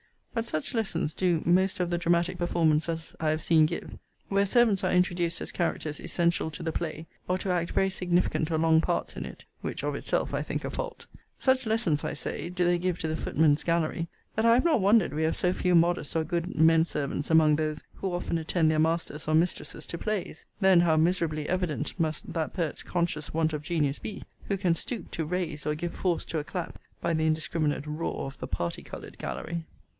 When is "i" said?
3.19-3.29, 10.33-10.41, 12.03-12.13, 14.45-14.55